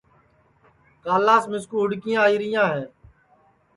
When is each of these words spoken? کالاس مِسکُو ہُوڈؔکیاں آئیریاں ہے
کالاس 1.03 1.43
مِسکُو 1.51 1.77
ہُوڈؔکیاں 1.79 2.21
آئیریاں 2.25 2.67
ہے 2.73 2.83